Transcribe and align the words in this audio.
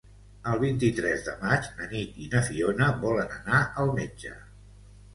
El 0.51 0.55
vint-i-tres 0.63 1.25
de 1.27 1.35
maig 1.43 1.69
na 1.83 1.87
Nit 1.93 2.19
i 2.25 2.31
na 2.33 2.43
Fiona 2.49 2.91
volen 3.07 3.39
anar 3.39 3.65
al 3.85 3.97
metge. 4.03 4.39